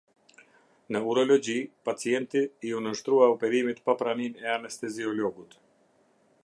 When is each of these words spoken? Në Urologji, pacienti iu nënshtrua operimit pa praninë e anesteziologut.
Në 0.95 1.01
Urologji, 1.11 1.57
pacienti 1.89 2.41
iu 2.71 2.81
nënshtrua 2.87 3.29
operimit 3.35 3.83
pa 3.89 3.97
praninë 4.01 4.43
e 4.47 4.51
anesteziologut. 4.55 5.57